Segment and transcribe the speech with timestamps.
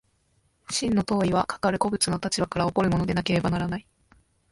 [0.71, 3.85] 真の当為はかかる個物の立場から起こるものでなければならない。